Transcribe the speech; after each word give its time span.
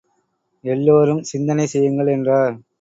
எல்லாரும் 0.63 1.21
சிந்தனை 1.23 1.67
செய்யுங்கள் 1.67 2.07
என்றார். 2.07 2.55